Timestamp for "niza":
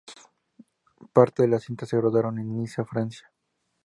2.57-2.83